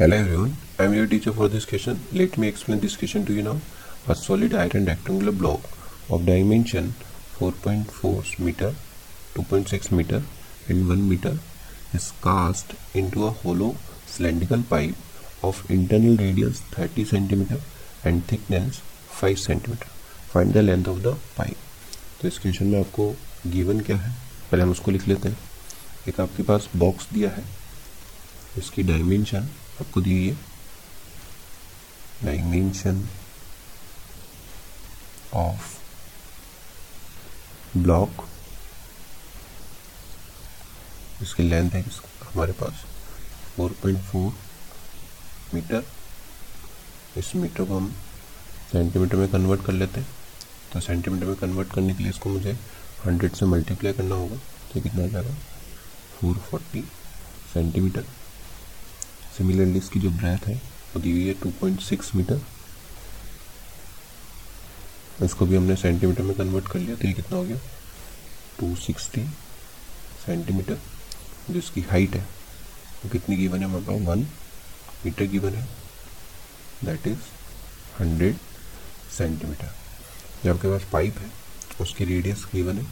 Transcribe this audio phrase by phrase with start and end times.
[0.00, 2.00] Hello everyone, I am your teacher for this question.
[2.10, 3.58] Let me explain this question to you now.
[4.08, 5.60] A solid iron rectangular block
[6.08, 6.94] of dimension
[7.38, 8.72] 4.4 meter,
[9.34, 10.22] 2.6 meter
[10.70, 11.36] and 1 meter
[11.92, 13.76] is cast into a hollow
[14.06, 14.94] cylindrical pipe
[15.42, 17.60] of internal radius 30 cm
[18.02, 18.80] and thickness
[19.20, 19.76] 5 cm.
[20.32, 21.58] Find the length of the pipe.
[22.22, 23.14] तो इस question में आपको
[23.52, 24.16] given क्या है
[24.50, 25.38] पहले हम उसको लिख लेते हैं
[26.08, 27.44] एक आपके पास बॉक्स दिया है
[28.58, 29.48] इसकी डायमेंशन
[29.80, 30.34] आपको दी है
[32.24, 33.08] डायमेंशन
[35.34, 35.78] ऑफ़
[37.76, 38.26] ब्लॉक
[41.22, 41.82] इसकी लेंथ है
[42.22, 42.84] हमारे पास
[43.58, 44.32] 4.4
[45.54, 45.84] मीटर
[47.16, 47.90] इस मीटर को हम
[48.72, 50.08] सेंटीमीटर में कन्वर्ट कर लेते हैं।
[50.72, 52.58] तो सेंटीमीटर में कन्वर्ट करने के लिए इसको मुझे
[53.06, 54.36] 100 से मल्टीप्लाई करना होगा।
[54.72, 55.34] तो कितना जाएगा?
[56.20, 56.82] 440
[57.52, 58.04] सेंटीमीटर
[59.36, 60.54] सिमिलरली इसकी जो ब्रेथ है,
[60.94, 62.40] वो दी हुई है 2.6 मीटर
[65.24, 67.58] इसको भी हमने सेंटीमीटर में कन्वर्ट कर लिया तो ये कितना हो गया?
[68.60, 69.26] 260
[70.26, 70.78] सेंटीमीटर
[71.50, 72.22] जो इसकी हाइट है,
[73.02, 73.64] वो कितनी गिवन है?
[73.64, 74.26] हमारे पास वन
[75.04, 75.66] मीटर गिवन है.
[76.84, 77.18] दैट इज़
[77.98, 78.34] 100
[79.16, 79.74] सेंटीमीटर
[80.44, 81.30] जो आपके पास पाइप है,
[81.80, 82.86] उसकी रेडियस गिवन है.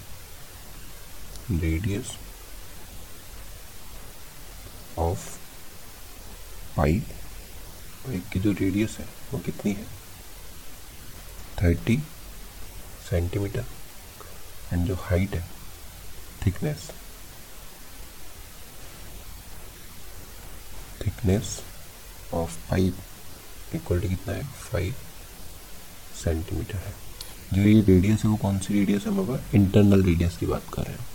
[1.61, 2.17] रेडियस
[4.99, 5.27] ऑफ़
[6.79, 7.07] पाइप
[8.07, 9.85] पाइप की जो रेडियस है वो कितनी है?
[11.63, 11.97] थर्टी
[13.11, 13.65] सेंटीमीटर
[14.73, 15.49] एंड जो हाइट है
[16.47, 16.91] thickness
[21.07, 21.61] thickness
[22.35, 22.97] of pipe
[23.75, 24.45] equal to कितना है?
[24.45, 24.95] फाइव
[26.25, 26.95] सेंटीमीटर है।
[27.53, 30.83] जो ये रेडियस है वो कौन सी रेडियस है हमारे इंटरनल रेडियस की बात कर
[30.83, 31.07] रहे हैं।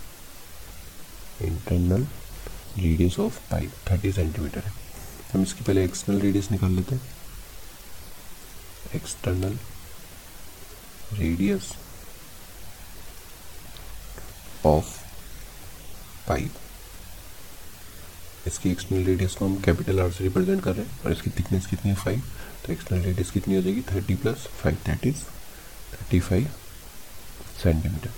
[1.52, 2.08] Internal
[2.78, 4.83] radius of pipe thirty centimetre है।
[5.34, 7.02] हम इसकी पहले एक्सटर्नल रेडियस निकाल लेते हैं।
[8.96, 9.58] एक्सटर्नल
[11.14, 11.70] रेडियस
[14.66, 14.92] ऑफ़
[16.28, 16.52] पाइप
[18.48, 21.66] इसकी एक्सटर्नल रेडियस को हम कैपिटल आर से रिप्रेजेंट कर रहे हैं और इसकी थिकनेस
[21.66, 21.96] कितनी है?
[21.96, 22.22] फाइव
[22.66, 23.82] तो एक्सटर्नल रेडियस कितनी हो जाएगी?
[23.92, 25.24] Thirty plus five that is
[25.94, 26.48] thirty five
[27.64, 28.10] centimetre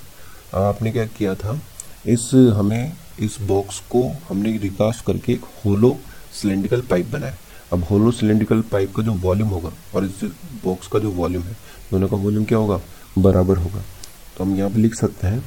[0.53, 1.59] अब आपने क्या किया था?
[2.05, 5.97] इस हमें इस बॉक्स को हमने रिकास्ट करके एक होलो
[6.35, 7.37] सिलेंड्रिकल पाइप बनाया
[7.73, 10.23] अब होलो सिलेंड्रिकल पाइप का जो वॉल्यूम होगा और इस
[10.63, 11.53] बॉक्स का जो वॉल्यूम है,
[11.91, 12.79] दोनों का वॉल्यूम क्या होगा?
[13.17, 13.81] बराबर होगा।
[14.37, 15.39] तो हम यहाँ पे लिख सकते हैं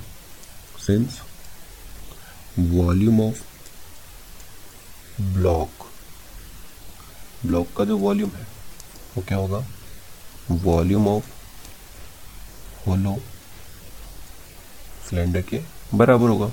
[0.86, 1.20] since
[2.58, 3.42] volume of
[5.34, 5.86] block
[7.46, 8.46] block का जो वॉल्यूम है,
[9.16, 9.66] वो क्या होगा?
[10.50, 11.26] वॉल्यूम ऑफ़
[12.86, 13.16] होलो
[15.08, 15.60] सिलेंडर के
[15.94, 16.52] बराबर होगा।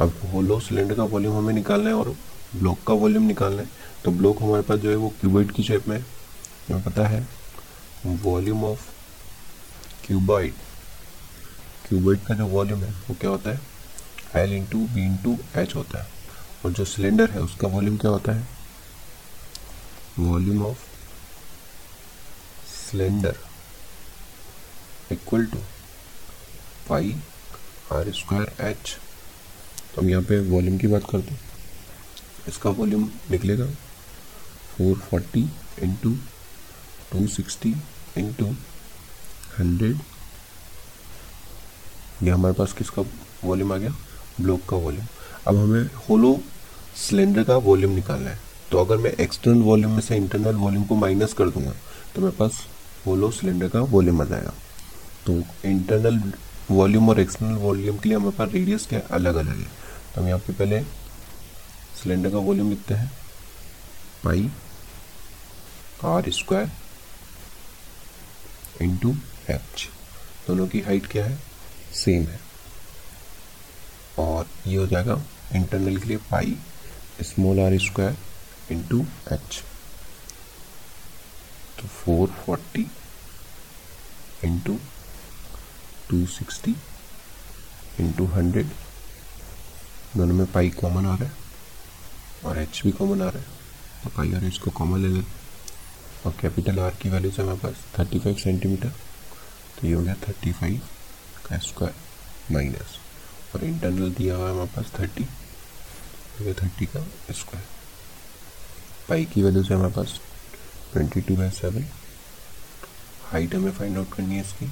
[0.00, 2.08] अब होलो सिलेंडर का वॉल्यूम हमें निकालना है और
[2.56, 3.68] ब्लॉक का वॉल्यूम निकालना है।
[4.04, 7.26] तो ब्लॉक हमारे पास जो है वो क्यूबॉइड की शेप में हमें पता है
[8.06, 8.86] वॉल्यूम ऑफ़
[10.06, 10.54] क्यूबॉइड
[11.88, 13.60] क्यूबॉइड का जो वॉल्यूम है, वो क्या होता है?
[14.36, 16.08] L into B into H होता है।
[16.64, 18.46] और जो सिलेंडर है, उसका वॉल्यूम क्या होता है?
[20.18, 20.78] Volume of
[22.68, 23.36] cylinder
[25.12, 25.58] equal to
[26.88, 27.14] pi
[27.92, 28.96] R square H
[29.98, 31.40] हम यहाँ पे वॉल्यूम की बात करते हैं।
[32.48, 33.64] इसका वॉल्यूम निकलेगा
[34.76, 35.40] 440 forty
[35.82, 36.10] into
[37.12, 37.74] two sixty
[38.18, 38.46] into
[39.58, 39.98] hundred
[42.22, 43.02] ये हमारे पास किसका
[43.44, 43.94] वॉल्यूम आ गया?
[44.40, 45.06] ब्लॉक का वॉल्यूम
[45.46, 46.38] अब हमें होलो
[46.98, 48.38] सिलेंडर का वॉल्यूम निकालना है।
[48.70, 51.72] तो अगर मैं एक्सटर्नल वॉल्यूम में से इंटरनल वॉल्यूम को माइनस कर दूँगा
[52.14, 52.60] तो मेरे पास
[53.06, 54.52] होलो सिलेंडर का वॉल्यूम आ जाएगा।
[55.26, 56.20] तो इंटरनल
[56.70, 59.66] वॉल्यूम और एक्सटर्नल वॉल्यूम के लिए हमारे पास रेडियस क्या अलग अलग है।
[60.14, 60.80] तो हम यहाँ पे पहले
[62.02, 63.10] सिलेंडर का वॉल्यूम लिखते हैं।
[64.24, 64.50] Pi
[66.06, 66.70] R square
[68.82, 69.14] into
[69.50, 69.88] H
[70.46, 71.38] दोनों की हाइट क्या है?
[71.94, 72.40] सेम है।
[74.18, 75.20] और ये हो जाएगा
[75.56, 76.56] इंटरनल के लिए pi
[77.24, 78.16] small R square
[78.72, 79.00] into
[79.32, 79.62] H
[81.78, 82.86] तो four forty
[84.44, 84.78] into
[86.10, 86.74] two sixty
[88.00, 88.70] into hundred
[90.18, 91.32] दोनों में पाई कॉमन आ रहा है
[92.44, 93.56] और एच भी कॉमन आ रहा है।
[94.04, 95.36] तो पाई और एच को कॉमन ले लेते
[96.26, 98.88] और कैपिटल आर की वैल्यू से हमारे पास थर्टी फाइव सेंटीमीटर
[99.80, 100.80] तो ये हो गया थर्टी फाइव
[101.46, 102.98] का स्क्वायर माइनस
[103.54, 107.66] और इंटरनल दिया हुआ है हमारे पास थर्टी हो गया थर्टी का स्क्वायर
[109.08, 110.18] पाई की वैल्यू से हमारे पास
[110.92, 111.86] twenty two by seven
[113.30, 114.66] height हमें फाइंड आउट करनी है इसकी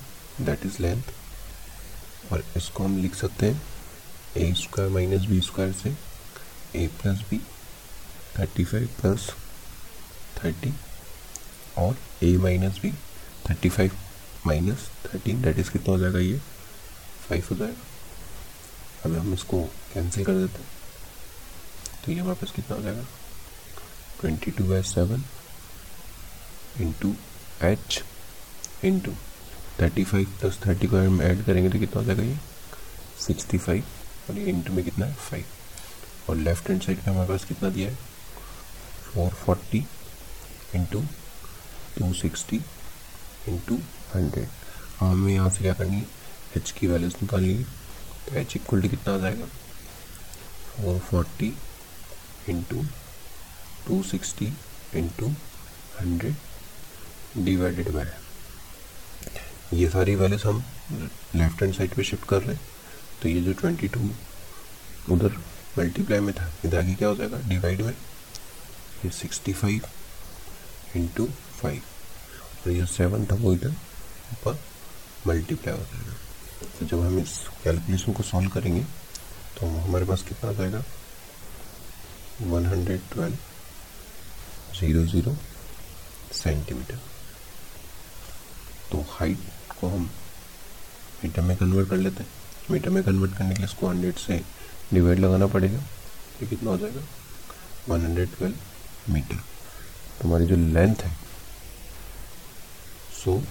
[0.44, 3.62] दैट इज़ लेंथ और इसको हम लिख सकते हैं
[4.37, 5.91] A square minus B square से
[6.79, 7.38] A plus B
[8.38, 9.31] thirty five plus
[10.43, 10.73] thirty
[11.79, 12.93] और A minus B
[13.49, 13.93] thirty five
[14.47, 16.38] minus thirteen that is कितना हो जाएगा ये?
[17.29, 19.62] फाइव हो जाएगा। अब हम इसको
[19.94, 20.69] कैंसिल कर देते हैं
[22.05, 23.05] तो ये हमारे पास कितना हो जाएगा?
[24.21, 25.25] Twenty two by seven
[26.81, 27.15] into
[27.65, 28.03] H
[28.85, 29.12] into
[29.81, 32.38] thirty five plus thirty को हम ऐड करेंगे तो कितना हो जाएगा ये?
[33.27, 33.85] सिक्सटी फाइव
[34.31, 35.14] और ये इंटू में कितना है?
[35.14, 37.96] फाइव और लेफ़्ट हैंड साइड पे हमारे पास कितना दिया है?
[39.12, 39.87] Four forty
[40.75, 41.00] into
[41.99, 42.61] two sixty
[43.49, 43.76] into
[44.14, 44.49] hundred
[45.00, 46.06] हमें यहाँ से क्या करनी है?
[46.56, 47.64] एच की वैल्यूज़ निकालनी है।
[48.28, 49.46] तो एच इक्वल टू कितना आ जाएगा?
[50.76, 51.56] Four forty
[52.49, 52.84] into
[53.87, 54.52] two sixty
[54.96, 55.28] into
[56.00, 58.12] hundred divided by
[59.75, 62.61] ये सारी वैल्यूज़ हम लेफ़्ट हैंड साइड पे शिफ्ट कर रहे हैं।
[63.22, 64.10] तो ये जो ट्वेंटी टू
[65.14, 65.36] उधर
[65.78, 67.38] मल्टीप्लाई में था इधर आगे क्या हो जाएगा?
[67.48, 67.92] डिवाइड में
[69.04, 69.88] ये सिक्सटी फाइव
[70.96, 71.26] इंटू
[71.60, 71.82] फाइव
[72.66, 73.70] और ये सेवन था, वो इधर
[74.32, 74.58] ऊपर
[75.26, 76.14] मल्टीप्लाई हो जाएगा।
[76.78, 78.82] तो जब हम इस कैलकुलेशन को सॉल्व करेंगे
[79.58, 80.82] तो हमारे पास कितना आ जाएगा?
[82.42, 83.36] One hundred twelve
[84.78, 85.36] zero zero
[86.34, 86.98] centimetre
[88.90, 89.38] तो हाइट
[89.80, 90.10] को हम
[91.24, 92.30] मीटर में कन्वर्ट कर लेते हैं।
[92.70, 94.40] मीटर में कन्वर्ट करने के लिए इसको हंड्रेड से
[94.94, 95.78] डिवाइड लगाना पड़ेगा।
[96.42, 97.02] ये कितना हो जाएगा?
[97.88, 99.42] वन हंड्रेड ट्वेल्व मीटर
[100.22, 101.10] हमारी जो लेंथ है
[103.14, 103.42] so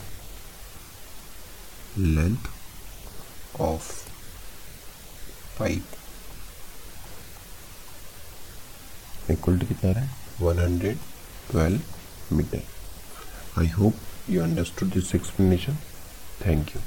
[1.97, 2.47] length
[3.61, 3.91] of
[5.59, 5.85] pipe
[9.31, 10.09] equal to कितना है?
[10.41, 10.97] One hundred
[11.51, 12.61] twelve metre
[13.59, 13.95] I hope
[14.29, 15.77] you understood this explanation
[16.45, 16.81] thank you.